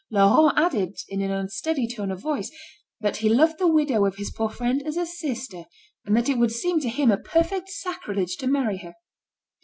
Laurent 0.09 0.51
added, 0.57 0.97
in 1.09 1.21
an 1.21 1.29
unsteady 1.29 1.87
tone 1.87 2.09
of 2.09 2.19
voice, 2.19 2.49
that 3.01 3.17
he 3.17 3.29
loved 3.29 3.59
the 3.59 3.67
widow 3.71 4.03
of 4.03 4.15
his 4.15 4.31
poor 4.31 4.49
friend 4.49 4.81
as 4.83 4.97
a 4.97 5.05
sister, 5.05 5.65
and 6.07 6.17
that 6.17 6.27
it 6.27 6.39
would 6.39 6.49
seem 6.51 6.79
to 6.79 6.89
him 6.89 7.11
a 7.11 7.17
perfect 7.17 7.69
sacrilege 7.69 8.35
to 8.37 8.47
marry 8.47 8.77
her. 8.77 8.95